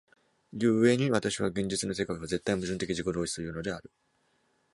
[0.51, 3.91] 故に私は現実の世界は絶対矛盾的自己同一というのである。